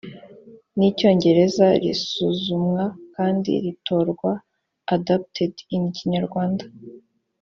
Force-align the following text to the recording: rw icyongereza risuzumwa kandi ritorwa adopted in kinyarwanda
rw 0.75 0.81
icyongereza 0.89 1.67
risuzumwa 1.83 2.83
kandi 3.15 3.51
ritorwa 3.65 4.31
adopted 4.95 5.53
in 5.75 5.83
kinyarwanda 5.97 6.65